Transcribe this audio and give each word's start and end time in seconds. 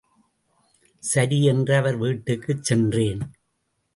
சரி 1.03 1.43
என்று 1.43 1.75
அவர் 1.75 1.97
வீட்டுக்குச் 1.97 2.63
சென்றேன். 2.63 3.21